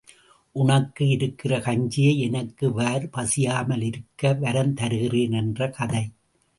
[0.55, 6.03] உனக்கு இருக்கிற கஞ்சியை எனக்கு வார் பசியாமல் இருக்க வரந் தருகிறேன் என்ற கதை.